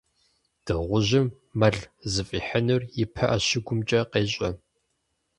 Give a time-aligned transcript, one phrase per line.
[0.65, 1.27] Дыгъужьым
[1.59, 1.77] мэл
[2.11, 4.49] зыфӏихьынур и пыӏэ щыгумкӏэ къещӏэ.